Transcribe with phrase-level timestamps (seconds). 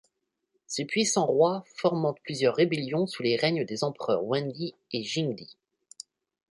[0.65, 5.55] Ces puissants rois fomentent plusieurs rébellions sous les règnes des empereurs Wendi et Jingdi.